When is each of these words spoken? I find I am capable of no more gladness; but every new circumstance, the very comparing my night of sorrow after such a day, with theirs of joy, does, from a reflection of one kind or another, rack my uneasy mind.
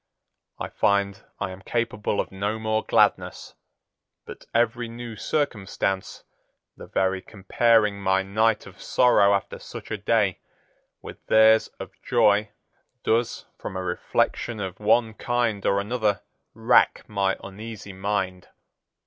I 0.57 0.69
find 0.69 1.23
I 1.39 1.51
am 1.51 1.61
capable 1.61 2.19
of 2.19 2.31
no 2.31 2.57
more 2.57 2.83
gladness; 2.83 3.53
but 4.25 4.45
every 4.51 4.87
new 4.87 5.15
circumstance, 5.15 6.23
the 6.75 6.87
very 6.87 7.21
comparing 7.21 8.01
my 8.01 8.23
night 8.23 8.65
of 8.65 8.81
sorrow 8.81 9.35
after 9.35 9.59
such 9.59 9.91
a 9.91 9.99
day, 9.99 10.39
with 11.03 11.23
theirs 11.27 11.67
of 11.79 11.91
joy, 12.01 12.49
does, 13.03 13.45
from 13.59 13.75
a 13.77 13.83
reflection 13.83 14.59
of 14.59 14.79
one 14.79 15.13
kind 15.13 15.63
or 15.67 15.79
another, 15.79 16.21
rack 16.55 17.07
my 17.07 17.37
uneasy 17.43 17.93
mind. 17.93 18.47